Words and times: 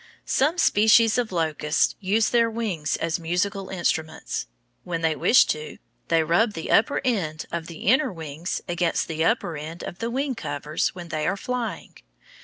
Some 0.25 0.57
species 0.57 1.19
of 1.19 1.31
locusts 1.31 1.93
use 1.99 2.29
their 2.29 2.49
wings 2.49 2.95
as 2.97 3.19
musical 3.19 3.69
instruments. 3.69 4.47
When 4.83 5.03
they 5.03 5.15
wish 5.15 5.45
to, 5.45 5.77
they 6.07 6.23
rub 6.23 6.53
the 6.53 6.71
upper 6.71 7.01
end 7.05 7.45
of 7.51 7.67
the 7.67 7.81
inner 7.81 8.11
wings 8.11 8.61
against 8.67 9.07
the 9.07 9.23
upper 9.23 9.55
end 9.57 9.83
of 9.83 9.99
the 9.99 10.09
wing 10.09 10.33
covers 10.33 10.95
when 10.95 11.09
they 11.09 11.27
are 11.27 11.37
flying. 11.37 11.97